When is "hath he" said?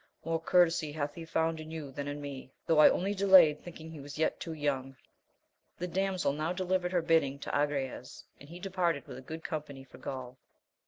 0.93-1.25